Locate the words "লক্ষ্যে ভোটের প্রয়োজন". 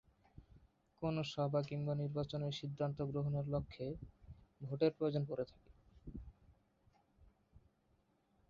3.47-5.23